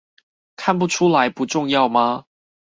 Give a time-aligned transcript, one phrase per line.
[0.55, 2.25] 看不出來不重要嗎？